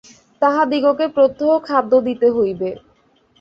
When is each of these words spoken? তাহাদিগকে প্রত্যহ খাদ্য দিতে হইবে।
তাহাদিগকে 0.41 1.05
প্রত্যহ 1.07 1.51
খাদ্য 1.67 1.91
দিতে 2.07 2.27
হইবে। 2.29 2.69